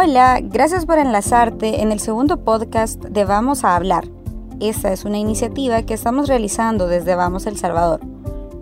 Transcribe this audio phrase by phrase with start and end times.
[0.00, 4.04] Hola, gracias por enlazarte en el segundo podcast de Vamos a Hablar.
[4.60, 7.98] Esta es una iniciativa que estamos realizando desde Vamos El Salvador.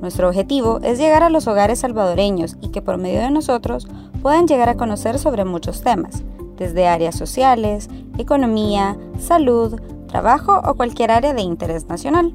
[0.01, 3.87] Nuestro objetivo es llegar a los hogares salvadoreños y que por medio de nosotros
[4.23, 6.25] puedan llegar a conocer sobre muchos temas,
[6.57, 9.79] desde áreas sociales, economía, salud,
[10.09, 12.33] trabajo o cualquier área de interés nacional.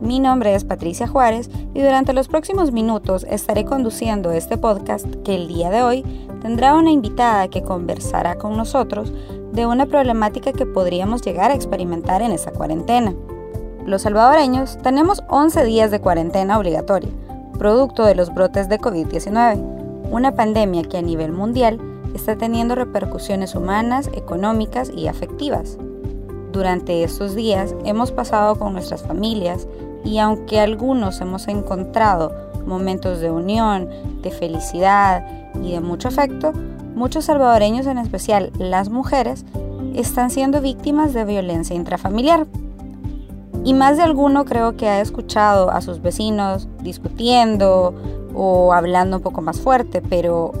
[0.00, 5.36] Mi nombre es Patricia Juárez y durante los próximos minutos estaré conduciendo este podcast que
[5.36, 6.04] el día de hoy
[6.40, 9.12] tendrá una invitada que conversará con nosotros
[9.52, 13.14] de una problemática que podríamos llegar a experimentar en esa cuarentena.
[13.84, 17.10] Los salvadoreños tenemos 11 días de cuarentena obligatoria,
[17.58, 21.80] producto de los brotes de COVID-19, una pandemia que a nivel mundial
[22.14, 25.78] está teniendo repercusiones humanas, económicas y afectivas.
[26.52, 29.68] Durante estos días hemos pasado con nuestras familias
[30.04, 32.32] y aunque algunos hemos encontrado
[32.66, 33.88] momentos de unión,
[34.22, 35.24] de felicidad
[35.62, 36.52] y de mucho afecto,
[36.94, 39.44] muchos salvadoreños, en especial las mujeres,
[39.94, 42.46] están siendo víctimas de violencia intrafamiliar.
[43.64, 47.94] Y más de alguno creo que ha escuchado a sus vecinos discutiendo
[48.34, 50.52] o hablando un poco más fuerte, pero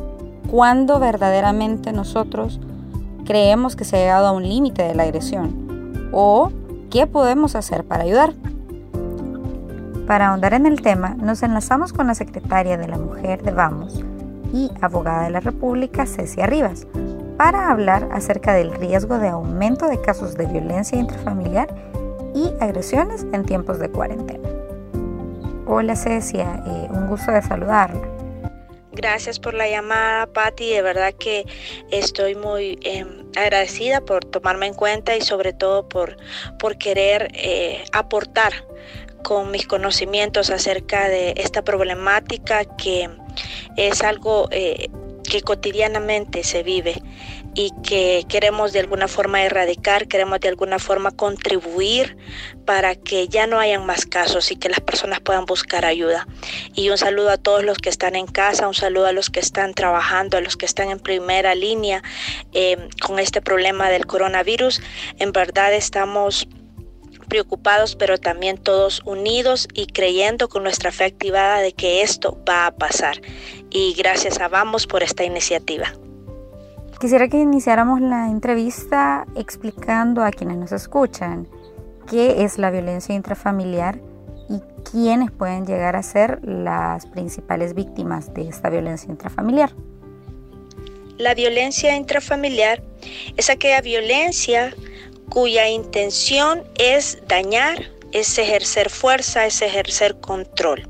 [0.50, 2.58] ¿cuándo verdaderamente nosotros
[3.24, 5.66] creemos que se ha llegado a un límite de la agresión?
[6.12, 6.50] o
[6.90, 8.32] qué podemos hacer para ayudar.
[10.06, 14.02] Para ahondar en el tema, nos enlazamos con la secretaria de la Mujer de Vamos
[14.56, 16.86] y abogada de la República, Cecia Rivas,
[17.36, 21.68] para hablar acerca del riesgo de aumento de casos de violencia intrafamiliar
[22.34, 24.48] y agresiones en tiempos de cuarentena.
[25.66, 28.00] Hola Cecia, eh, un gusto de saludarla.
[28.92, 30.70] Gracias por la llamada, Patti.
[30.70, 31.44] De verdad que
[31.90, 36.16] estoy muy em, agradecida por tomarme en cuenta y sobre todo por,
[36.58, 38.54] por querer eh, aportar
[39.22, 43.10] con mis conocimientos acerca de esta problemática que
[43.76, 44.88] es algo eh,
[45.26, 47.02] que cotidianamente se vive
[47.54, 52.16] y que queremos de alguna forma erradicar, queremos de alguna forma contribuir
[52.66, 56.26] para que ya no hayan más casos y que las personas puedan buscar ayuda.
[56.74, 59.40] Y un saludo a todos los que están en casa, un saludo a los que
[59.40, 62.02] están trabajando, a los que están en primera línea
[62.52, 64.82] eh, con este problema del coronavirus.
[65.18, 66.48] En verdad estamos
[67.26, 72.66] preocupados, pero también todos unidos y creyendo con nuestra fe activada de que esto va
[72.66, 73.20] a pasar.
[73.70, 75.92] Y gracias a Vamos por esta iniciativa.
[77.00, 81.46] Quisiera que iniciáramos la entrevista explicando a quienes nos escuchan
[82.08, 84.00] qué es la violencia intrafamiliar
[84.48, 84.60] y
[84.90, 89.72] quiénes pueden llegar a ser las principales víctimas de esta violencia intrafamiliar.
[91.18, 92.82] La violencia intrafamiliar
[93.36, 94.74] es aquella violencia
[95.30, 100.88] cuya intención es dañar, es ejercer fuerza, es ejercer control.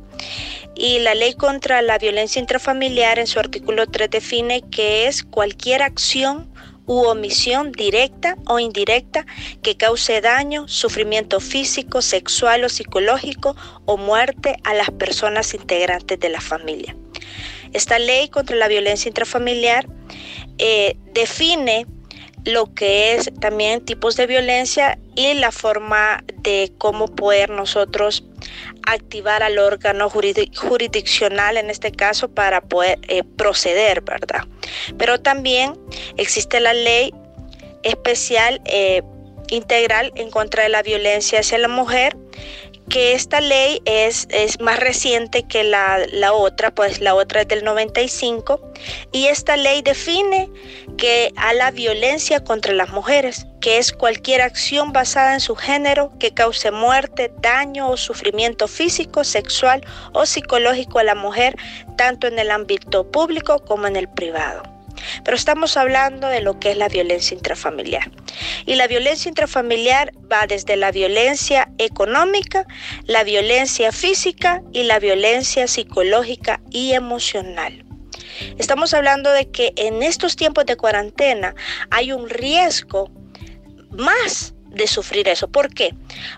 [0.74, 5.82] Y la ley contra la violencia intrafamiliar en su artículo 3 define que es cualquier
[5.82, 6.52] acción
[6.86, 9.26] u omisión directa o indirecta
[9.62, 16.28] que cause daño, sufrimiento físico, sexual o psicológico o muerte a las personas integrantes de
[16.28, 16.96] la familia.
[17.72, 19.86] Esta ley contra la violencia intrafamiliar
[20.58, 21.86] eh, define
[22.46, 28.24] lo que es también tipos de violencia y la forma de cómo poder nosotros
[28.86, 34.44] activar al órgano jurisdiccional en este caso para poder eh, proceder, ¿verdad?
[34.96, 35.74] Pero también
[36.16, 37.12] existe la ley
[37.82, 39.02] especial eh,
[39.48, 42.16] integral en contra de la violencia hacia la mujer
[42.88, 47.48] que esta ley es, es más reciente que la, la, otra, pues la otra es
[47.48, 48.60] del 95,
[49.12, 50.48] y esta ley define
[50.96, 56.12] que a la violencia contra las mujeres, que es cualquier acción basada en su género
[56.18, 61.56] que cause muerte, daño o sufrimiento físico, sexual o psicológico a la mujer,
[61.96, 64.75] tanto en el ámbito público como en el privado.
[65.24, 68.10] Pero estamos hablando de lo que es la violencia intrafamiliar.
[68.64, 72.66] Y la violencia intrafamiliar va desde la violencia económica,
[73.04, 77.84] la violencia física y la violencia psicológica y emocional.
[78.58, 81.54] Estamos hablando de que en estos tiempos de cuarentena
[81.90, 83.10] hay un riesgo
[83.90, 85.48] más de sufrir eso.
[85.48, 85.94] ¿Por qué?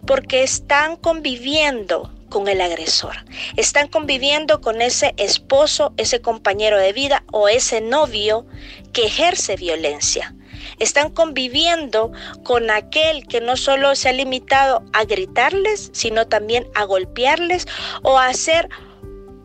[0.06, 3.16] Porque están conviviendo con el agresor.
[3.56, 8.46] Están conviviendo con ese esposo, ese compañero de vida o ese novio
[8.92, 10.34] que ejerce violencia.
[10.78, 12.12] Están conviviendo
[12.44, 17.66] con aquel que no solo se ha limitado a gritarles, sino también a golpearles
[18.02, 18.68] o a hacer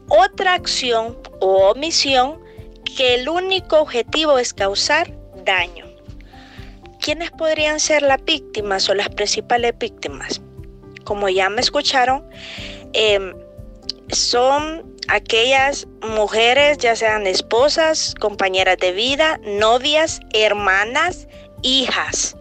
[0.09, 2.39] otra acción o omisión
[2.97, 5.11] que el único objetivo es causar
[5.43, 5.82] daño.
[7.03, 10.41] ¿Quiénes podrían ser las víctimas o las principales víctimas?
[11.03, 12.25] como ya me escucharon,
[12.93, 13.33] em,
[14.09, 21.27] son aquellas mujeres, ya sean esposas, compañeras de vida, novias, hermanas,
[21.61, 22.35] hijas.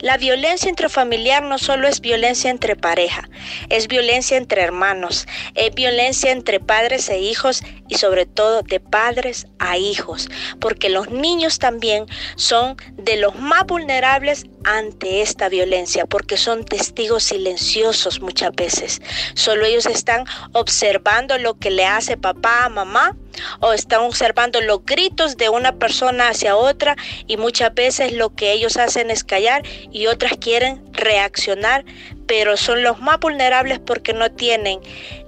[0.00, 3.28] La violencia intrafamiliar no solo es violencia entre pareja,
[3.70, 9.46] es violencia entre hermanos, es violencia entre padres e hijos y sobre todo de padres
[9.58, 10.28] a hijos,
[10.60, 12.04] porque los niños también
[12.36, 19.00] son de los más vulnerables ante esta violencia, porque son testigos silenciosos muchas veces.
[19.34, 23.16] Solo ellos están observando lo que le hace papá a mamá
[23.60, 26.96] o están observando los gritos de una persona hacia otra
[27.26, 31.84] y muchas veces lo que ellos hacen es callar y otras quieren reaccionar,
[32.26, 34.80] pero son los más vulnerables porque no tienen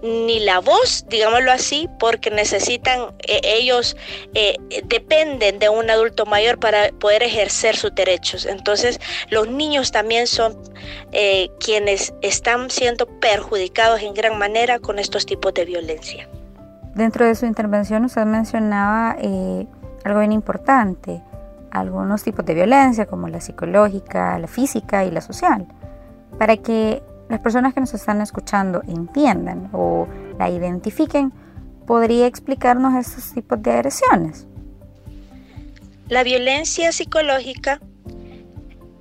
[0.02, 3.96] ni la voz, digámoslo así, porque necesitan, eh, ellos
[4.34, 8.46] eh, dependen de un adulto mayor para poder ejercer sus derechos.
[8.46, 9.00] Entonces,
[9.30, 10.56] los niños también son
[11.12, 16.28] eh, quienes están siendo perjudicados en gran manera con estos tipos de violencia.
[16.98, 19.12] Dentro de su intervención usted mencionaba
[20.04, 21.22] algo bien importante,
[21.70, 25.68] algunos tipos de violencia como la psicológica, la física y la social
[26.38, 30.08] para que las personas que nos están escuchando entiendan o
[30.40, 31.32] la identifiquen,
[31.86, 34.48] ¿podría explicarnos estos tipos de agresiones?
[36.08, 37.80] La violencia psicológica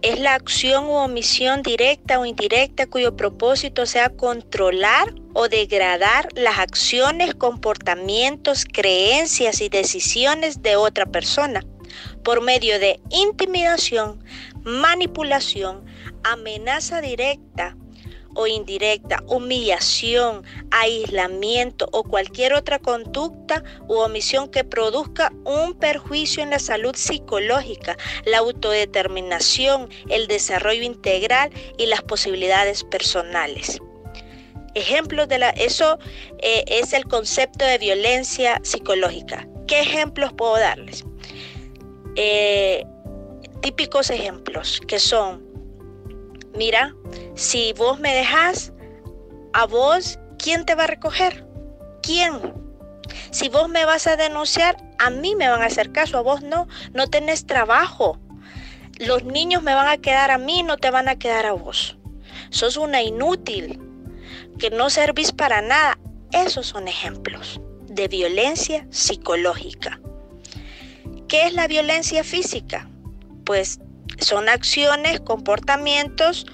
[0.01, 6.59] es la acción u omisión directa o indirecta cuyo propósito sea controlar o degradar las
[6.59, 11.63] acciones, comportamientos, creencias y decisiones de otra persona
[12.23, 14.23] por medio de intimidación,
[14.63, 15.85] manipulación,
[16.23, 17.77] amenaza directa
[18.37, 26.51] o indirecta, humillación, aislamiento o cualquier otra conducta u omisión que produzca un perjuicio en
[26.51, 31.49] la salud psicológica, la autodeterminación, el desarrollo integral
[31.79, 33.79] y las posibilidades personales.
[34.75, 35.97] Ejemplos de la, eso
[36.37, 39.47] eh, es el concepto de violencia psicológica.
[39.67, 41.03] ¿Qué ejemplos puedo darles?
[42.15, 42.85] Eh,
[43.61, 45.47] típicos ejemplos que son
[46.57, 46.95] mira,
[47.37, 48.73] si vos me dejas,
[49.53, 51.47] a vos, ¿quién te va a recoger?
[52.01, 52.33] ¿Quién?
[53.31, 56.41] Si vos me vas a denunciar, a mí me van a hacer caso, a vos
[56.41, 58.19] no, no tenés trabajo.
[58.97, 61.97] Los niños me van a quedar a mí, no te van a quedar a vos.
[62.49, 63.79] Sos una inútil,
[64.57, 65.99] que no servís para nada.
[66.31, 69.99] Esos son ejemplos de violencia psicológica.
[71.27, 72.89] ¿Qué es la violencia física?
[73.45, 73.79] Pues
[74.19, 76.45] son acciones, comportamientos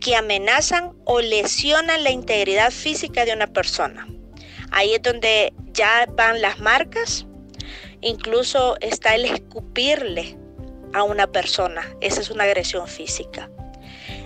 [0.00, 4.08] que amenazan o lesionan la integridad física de una persona.
[4.70, 7.26] Ahí es donde ya van las marcas,
[8.00, 10.36] incluso está el escupirle
[10.94, 11.82] a una persona.
[12.00, 13.50] Esa es una agresión física.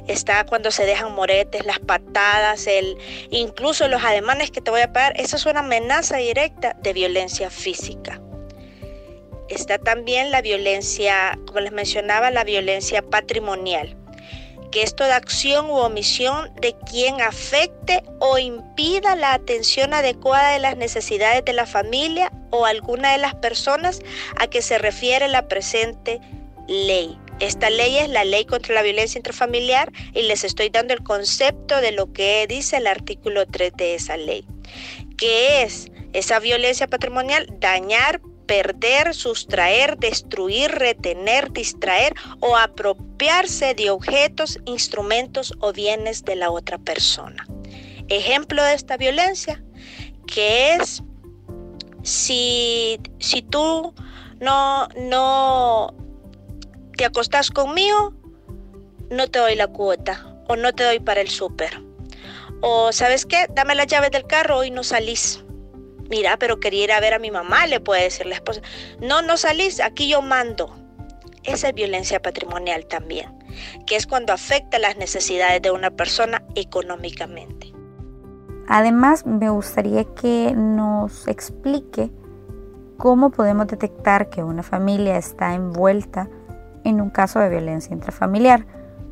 [0.07, 2.97] Está cuando se dejan moretes, las patadas, el,
[3.31, 5.15] incluso los ademanes que te voy a pagar.
[5.17, 8.21] Esa es una amenaza directa de violencia física.
[9.49, 13.97] Está también la violencia, como les mencionaba, la violencia patrimonial,
[14.71, 20.59] que es toda acción u omisión de quien afecte o impida la atención adecuada de
[20.59, 24.01] las necesidades de la familia o alguna de las personas
[24.39, 26.21] a que se refiere la presente
[26.67, 27.19] ley.
[27.41, 31.81] Esta ley es la ley contra la violencia intrafamiliar y les estoy dando el concepto
[31.81, 34.47] de lo que dice el artículo 3 de esa ley,
[35.19, 44.59] que es esa violencia patrimonial, dañar, perder, sustraer, destruir, retener, distraer o apropiarse de objetos,
[44.65, 47.47] instrumentos o bienes de la otra persona.
[48.09, 49.63] Ejemplo de esta violencia,
[50.27, 51.03] que es
[52.03, 53.95] si, si tú
[54.41, 55.95] no, no
[56.97, 58.15] te acostás conmigo,
[59.11, 61.83] no te doy la cuota o no te doy para el súper.
[62.61, 65.44] O sabes qué, dame las llaves del carro y no salís
[66.11, 68.61] Mira, pero quería ir a ver a mi mamá, le puede decir la esposa.
[69.01, 70.75] No, no salís, aquí yo mando.
[71.45, 73.31] Esa es violencia patrimonial también,
[73.87, 77.73] que es cuando afecta las necesidades de una persona económicamente.
[78.67, 82.11] Además, me gustaría que nos explique
[82.97, 86.31] cómo podemos detectar que una familia está envuelta
[86.85, 88.67] en un caso de violencia intrafamiliar.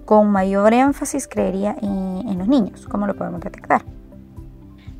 [0.06, 2.86] Con mayor énfasis, creería, en, en los niños.
[2.88, 3.84] ¿Cómo lo podemos detectar?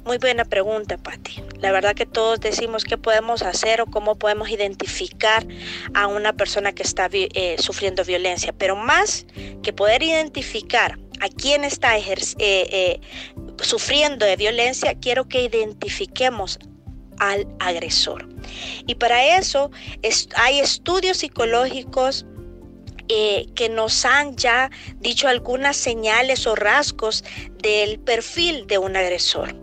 [0.04, 1.44] Muy buena pregunta, Patti.
[1.60, 5.46] La verdad que todos decimos qué podemos hacer o cómo podemos identificar
[5.94, 9.26] a una persona que está eh, sufriendo violencia, pero más
[9.62, 12.04] que poder identificar a quién está eh,
[12.38, 13.00] eh,
[13.60, 16.58] sufriendo de violencia, quiero que identifiquemos
[17.18, 18.28] al agresor.
[18.88, 19.70] Y para eso
[20.34, 22.26] hay estudios psicológicos
[23.06, 27.22] que nos han ya dicho algunas señales o rasgos
[27.62, 29.54] del perfil de un agresor.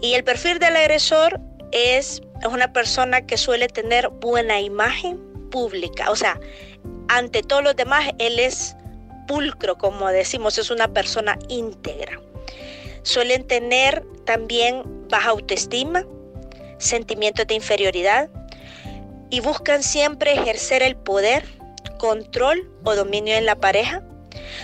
[0.00, 1.40] Y el perfil del agresor
[1.72, 5.18] es, una persona que suele tener buena imagen
[5.50, 6.40] pública, o sea,
[7.08, 8.76] ante todos los demás, él es
[9.26, 12.20] pulcro, como decimos, es una persona íntegra.
[13.02, 16.06] Suelen tener también baja autoestima,
[16.78, 18.30] sentimientos de inferioridad
[19.28, 21.44] y buscan siempre ejercer el poder,
[21.98, 24.02] control o dominio en la pareja.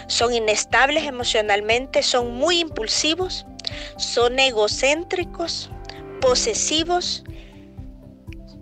[0.06, 3.46] Son inestables emocionalmente, son muy impulsivos,
[3.96, 5.70] son egocéntricos,
[6.20, 7.24] posesivos,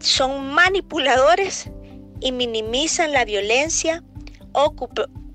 [0.00, 1.70] son manipuladores
[2.20, 4.02] y minimizan la violencia
[4.52, 4.74] o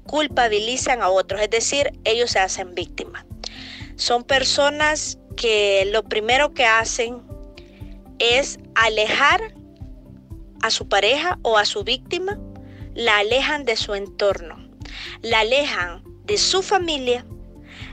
[0.05, 3.25] culpabilizan a otros, es decir, ellos se hacen víctimas.
[3.95, 7.21] Son personas que lo primero que hacen
[8.19, 9.53] es alejar
[10.61, 12.39] a su pareja o a su víctima,
[12.95, 14.69] la alejan de su entorno,
[15.21, 17.25] la alejan de su familia,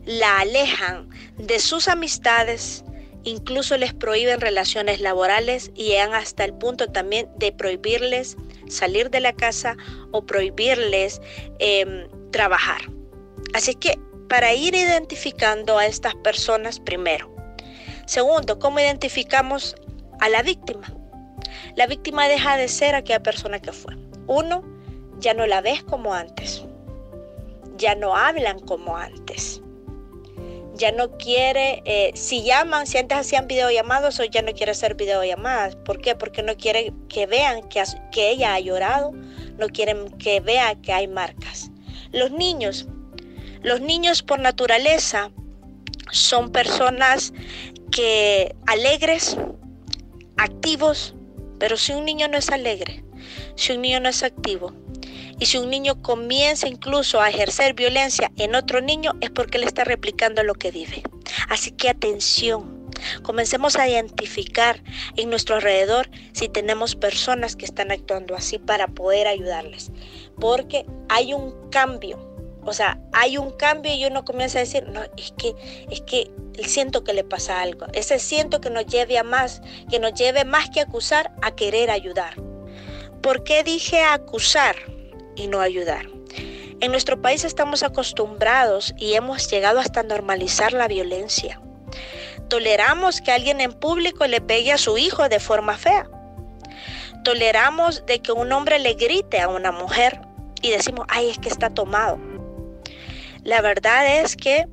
[0.04, 2.84] la alejan de sus amistades,
[3.24, 8.36] incluso les prohíben relaciones laborales y llegan hasta el punto también de prohibirles
[8.68, 9.76] salir de la casa
[10.12, 11.20] o prohibirles
[11.58, 12.80] em, trabajar.
[13.54, 17.32] Así que para ir identificando a estas personas primero.
[18.06, 19.76] Segundo, ¿cómo identificamos
[20.20, 20.92] a la víctima?
[21.74, 23.96] La víctima deja de ser aquella persona que fue.
[24.26, 24.64] Uno,
[25.18, 26.64] ya no la ves como antes.
[27.76, 29.60] Ya no hablan como antes
[30.76, 34.94] ya no quiere, eh, si llaman, si antes hacían videollamados, hoy ya no quiere hacer
[34.94, 35.76] videollamadas.
[35.76, 36.14] ¿Por qué?
[36.14, 39.12] Porque no quiere que vean que, que ella ha llorado,
[39.58, 41.70] no quieren que vea que hay marcas.
[42.12, 42.86] Los niños,
[43.62, 45.30] los niños por naturaleza
[46.10, 47.32] son personas
[47.90, 49.36] que alegres,
[50.36, 51.14] activos,
[51.58, 53.04] pero si un niño no es alegre,
[53.54, 54.72] si un niño no es activo,
[55.38, 59.66] y si un niño comienza incluso a ejercer violencia en otro niño es porque le
[59.66, 61.02] está replicando lo que vive.
[61.48, 62.76] Así que atención.
[63.22, 64.82] Comencemos a identificar
[65.16, 69.90] en nuestro alrededor si tenemos personas que están actuando así para poder ayudarles.
[70.40, 72.18] Porque hay un cambio.
[72.64, 75.54] O sea, hay un cambio y uno comienza a decir, no, es que,
[75.90, 76.30] es que
[76.64, 77.86] siento que le pasa algo.
[77.92, 81.90] Ese siento que nos lleve a más, que nos lleve más que acusar a querer
[81.90, 82.34] ayudar.
[83.20, 84.76] ¿Por qué dije acusar?
[85.36, 86.06] Y no ayudar.
[86.80, 91.60] En nuestro país estamos acostumbrados y hemos llegado hasta normalizar la violencia.
[92.48, 96.08] Toleramos que alguien en público le pegue a su hijo de forma fea.
[97.24, 100.20] Toleramos de que un hombre le grite a una mujer
[100.62, 102.18] y decimos, ay, es que está tomado.
[103.42, 104.66] La verdad es que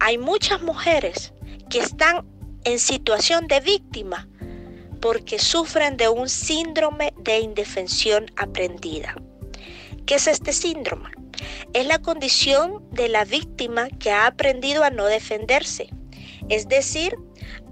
[0.00, 1.32] hay muchas mujeres
[1.68, 2.26] que están
[2.64, 4.28] en situación de víctima
[5.00, 9.14] porque sufren de un síndrome de indefensión aprendida.
[10.06, 11.10] ¿Qué es este síndrome?
[11.72, 15.88] Es la condición de la víctima que ha aprendido a no defenderse,
[16.48, 17.16] es decir,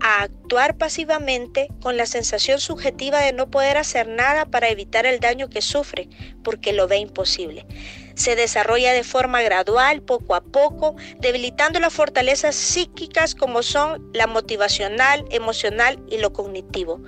[0.00, 5.20] a actuar pasivamente con la sensación subjetiva de no poder hacer nada para evitar el
[5.20, 6.08] daño que sufre,
[6.42, 7.66] porque lo ve imposible.
[8.14, 14.26] Se desarrolla de forma gradual, poco a poco, debilitando las fortalezas psíquicas como son la
[14.26, 17.00] motivacional, emocional y lo cognitivo,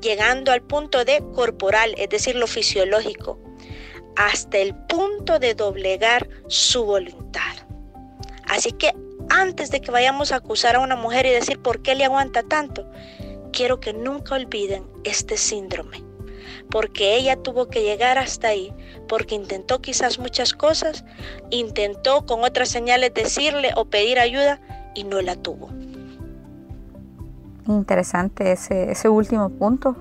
[0.00, 3.40] llegando al punto de corporal, es decir, lo fisiológico,
[4.18, 7.54] hasta el punto de doblegar su voluntad.
[8.48, 8.92] Así que
[9.30, 12.42] antes de que vayamos a acusar a una mujer y decir por qué le aguanta
[12.42, 12.84] tanto,
[13.52, 16.02] quiero que nunca olviden este síndrome,
[16.68, 18.74] porque ella tuvo que llegar hasta ahí,
[19.06, 21.04] porque intentó quizás muchas cosas,
[21.50, 24.60] intentó con otras señales decirle o pedir ayuda
[24.96, 25.70] y no la tuvo.
[27.68, 29.96] Interesante ese, ese último punto,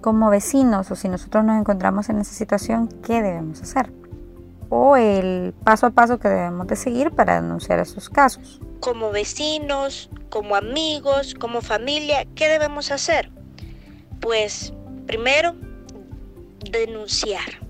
[0.00, 3.92] como vecinos o si nosotros nos encontramos en esa situación, ¿qué debemos hacer?
[4.68, 8.60] O el paso a paso que debemos de seguir para denunciar esos casos.
[8.80, 13.30] Como vecinos, como amigos, como familia, ¿qué debemos hacer?
[14.20, 14.72] Pues
[15.06, 15.54] primero,
[16.70, 17.60] denunciar.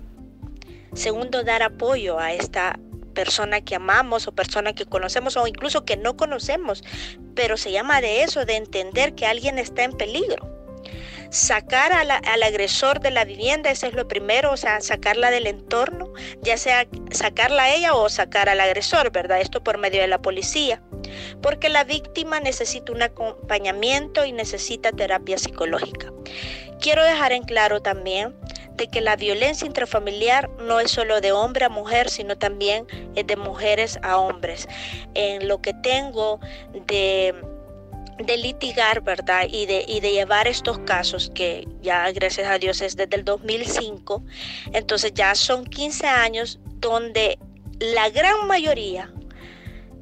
[0.93, 2.79] Segundo, dar apoyo a esta
[3.13, 6.83] persona que amamos o persona que conocemos o incluso que no conocemos,
[7.35, 10.50] pero se llama de eso, de entender que alguien está en peligro
[11.31, 16.13] sacar al agresor de la vivienda, ese es lo primero, o sea, sacarla del entorno,
[16.41, 19.39] ya sea sacarla a ella o sacar al agresor, ¿verdad?
[19.39, 20.83] Esto por medio de la policía,
[21.41, 26.11] porque la víctima necesita un acompañamiento y necesita terapia psicológica.
[26.81, 28.35] Quiero dejar en claro también
[28.75, 33.25] de que la violencia intrafamiliar no es solo de hombre a mujer, sino también es
[33.25, 34.67] de mujeres a hombres.
[35.13, 36.39] En lo que tengo
[36.87, 37.35] de
[38.25, 39.47] de litigar, ¿verdad?
[39.49, 43.23] Y de, y de llevar estos casos que ya, gracias a Dios, es desde el
[43.23, 44.23] 2005.
[44.73, 47.37] Entonces ya son 15 años donde
[47.79, 49.11] la gran mayoría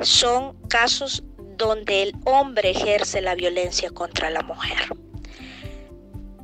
[0.01, 1.23] son casos
[1.57, 4.77] donde el hombre ejerce la violencia contra la mujer.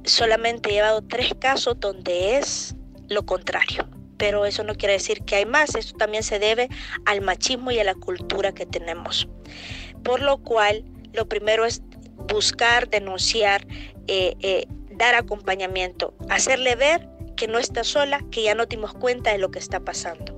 [0.03, 2.75] Solamente he llevado tres casos donde es
[3.07, 6.69] lo contrario, pero eso no quiere decir que hay más, esto también se debe
[7.05, 9.27] al machismo y a la cultura que tenemos.
[10.03, 10.83] Por lo cual,
[11.15, 11.81] lo primero es
[12.31, 13.67] buscar, denunciar,
[14.07, 19.31] eh, eh, dar acompañamiento, hacerle ver que no está sola, que ya nos dimos cuenta
[19.31, 20.33] de lo que está pasando.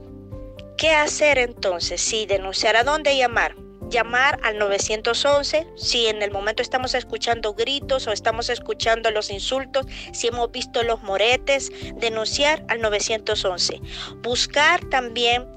[0.78, 2.02] ¿Qué hacer entonces?
[2.02, 3.56] Sí, denunciar a dónde llamar
[3.90, 9.86] llamar al 911 si en el momento estamos escuchando gritos o estamos escuchando los insultos,
[10.14, 13.82] si hemos visto los moretes, denunciar al 911.
[14.22, 15.48] Buscar también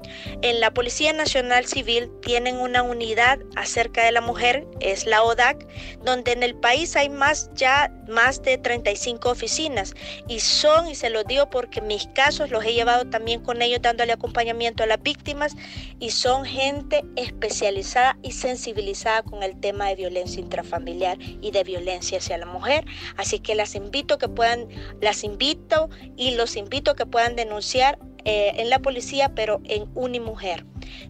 [0.41, 5.67] en la Policía Nacional Civil tienen una unidad acerca de la mujer, es la ODAC,
[6.03, 9.93] donde en el país hay más ya más de 35 oficinas
[10.27, 13.81] y son, y se lo digo porque mis casos los he llevado también con ellos
[13.81, 15.55] dándole acompañamiento a las víctimas
[15.99, 22.17] y son gente especializada y sensibilizada con el tema de violencia intrafamiliar y de violencia
[22.19, 22.85] hacia la mujer.
[23.17, 24.67] Así que las invito que puedan,
[24.99, 30.65] las invito y los invito que puedan denunciar eh, en la policía, pero en Unimujer.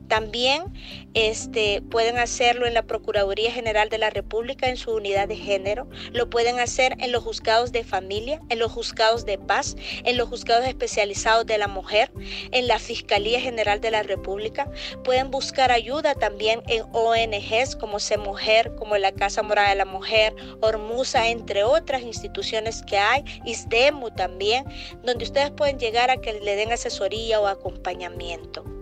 [0.07, 0.63] También
[1.13, 5.89] este, pueden hacerlo en la Procuraduría General de la República en su unidad de género.
[6.11, 10.29] Lo pueden hacer en los juzgados de familia, en los juzgados de paz, en los
[10.29, 12.11] juzgados especializados de la mujer,
[12.51, 14.69] en la Fiscalía General de la República.
[15.03, 19.85] Pueden buscar ayuda también en ONGs como Se Mujer, como la Casa Morada de la
[19.85, 24.65] Mujer, Hormusa, entre otras instituciones que hay, ISDEMU también,
[25.03, 28.80] donde ustedes pueden llegar a que le den asesoría o acompañamiento.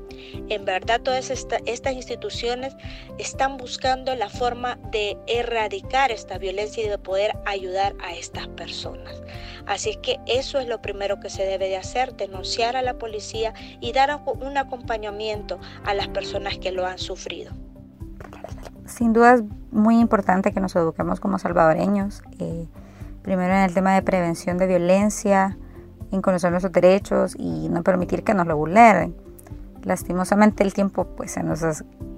[0.50, 2.76] En verdad todas estas instituciones
[3.20, 9.22] están buscando la forma de erradicar esta violencia y de poder ayudar a estas personas.
[9.68, 13.54] Así que eso es lo primero que se debe de hacer, denunciar a la policía
[13.80, 17.54] y dar un acompañamiento a las personas que lo han sufrido.
[18.86, 22.66] Sin duda es muy importante que nos eduquemos como salvadoreños, eh,
[23.22, 25.60] primero en el tema de prevención de violencia,
[26.12, 29.29] en conocer nuestros derechos y no permitir que nos lo vulneren.
[29.84, 31.60] Lastimosamente el tiempo pues se nos,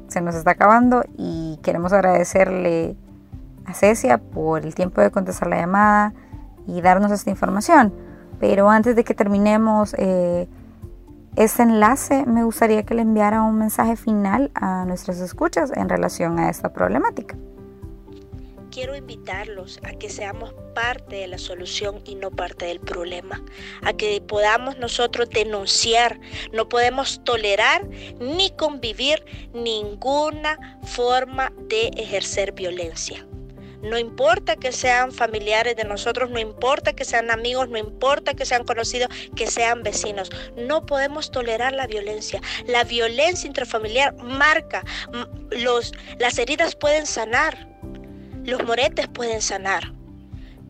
[0.08, 2.96] se nos está acabando y queremos agradecerle
[3.66, 6.14] a Cecia por el tiempo de contestar la llamada
[6.68, 7.94] y darnos esta información.
[8.40, 10.48] Pero antes de que terminemos eh,
[11.36, 16.40] este enlace, me gustaría que le enviara un mensaje final a nuestras escuchas en relación
[16.40, 17.36] a esta problemática
[18.72, 23.44] quiero invitarlos a que seamos parte de la solución y no parte del problema,
[23.84, 26.20] a que podamos nosotros denunciar.
[26.54, 27.88] No podemos tolerar
[28.20, 33.28] ni convivir ninguna forma de ejercer violencia.
[33.82, 38.46] No importa que sean familiares de nosotros, no importa que sean amigos, no importa que
[38.46, 40.30] sean conocidos, que sean vecinos.
[40.56, 42.42] No podemos tolerar la violencia.
[42.68, 44.84] La violencia intrafamiliar marca,
[45.50, 47.71] los, las heridas pueden sanar,
[48.44, 49.94] los moretes pueden sanar,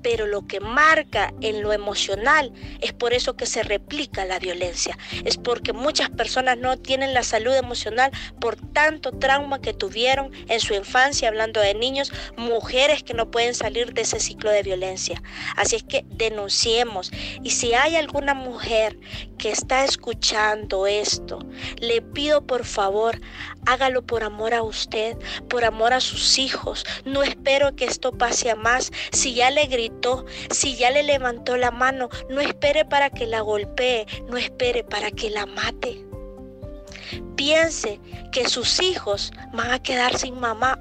[0.02, 4.98] pero lo que marca en lo emocional es por eso que se replica la violencia.
[5.26, 10.60] Es porque muchas personas no tienen la salud emocional por tanto trauma que tuvieron en
[10.60, 15.22] su infancia, hablando de niños, mujeres que no pueden salir de ese ciclo de violencia.
[15.56, 17.12] Así es que denunciemos.
[17.44, 18.98] Y si hay alguna mujer
[19.42, 21.40] que está escuchando esto,
[21.80, 23.20] le pido por favor,
[23.66, 25.18] hágalo por amor a usted,
[25.50, 26.86] por amor a sus hijos.
[27.06, 28.92] No espero que esto pase a más.
[29.12, 33.42] Si ya le gritó, si ya le levantó la mano, no espere para que la
[33.42, 36.06] golpee, no espere para que la mate.
[37.36, 38.00] Piense
[38.32, 40.80] que sus hijos van a quedar sin mamá.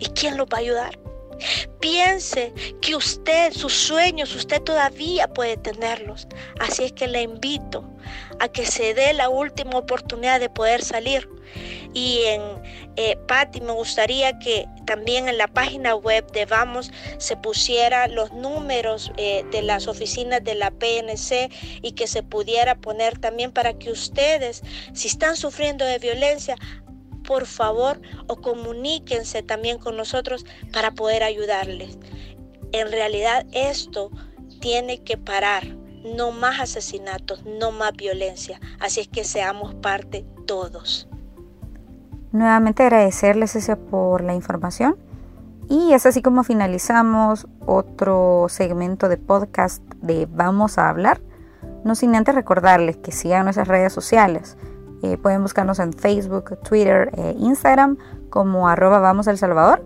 [0.00, 1.03] ¿Y quién los va a ayudar?
[1.80, 6.26] Piense que usted, sus sueños, usted todavía puede tenerlos.
[6.60, 7.84] Así es que le invito
[8.38, 11.28] a que se dé la última oportunidad de poder salir.
[11.92, 12.42] Y en
[12.96, 18.32] eh, Patti, me gustaría que también en la página web de Vamos se pusiera los
[18.32, 21.50] números eh, de las oficinas de la PNC
[21.82, 26.56] y que se pudiera poner también para que ustedes, si están sufriendo de violencia,
[27.26, 31.98] por favor o comuníquense también con nosotros para poder ayudarles.
[32.72, 34.10] En realidad esto
[34.60, 35.64] tiene que parar.
[36.04, 38.60] No más asesinatos, no más violencia.
[38.78, 41.08] Así es que seamos parte todos.
[42.30, 44.96] Nuevamente agradecerles ese por la información.
[45.68, 51.22] Y es así como finalizamos otro segmento de podcast de Vamos a hablar.
[51.84, 54.58] No sin antes recordarles que sigan nuestras redes sociales.
[55.04, 57.98] Eh, pueden buscarnos en Facebook, Twitter e Instagram
[58.30, 59.84] como arroba Vamos Salvador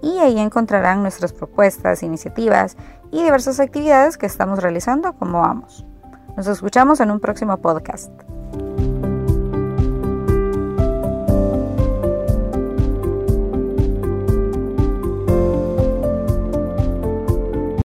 [0.00, 2.76] y ahí encontrarán nuestras propuestas, iniciativas
[3.10, 5.84] y diversas actividades que estamos realizando como vamos.
[6.36, 8.12] Nos escuchamos en un próximo podcast.